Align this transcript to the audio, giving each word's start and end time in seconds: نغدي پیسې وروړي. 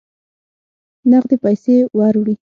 نغدي 1.11 1.37
پیسې 1.43 1.75
وروړي. 1.97 2.35